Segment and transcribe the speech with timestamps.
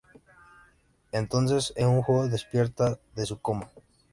[1.11, 3.69] Entonces Eun Joo despierta de su coma.